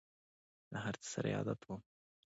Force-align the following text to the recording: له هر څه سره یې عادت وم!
له 0.71 0.77
هر 0.85 0.95
څه 1.01 1.07
سره 1.13 1.27
یې 1.29 1.35
عادت 1.37 1.59
وم! 1.63 1.81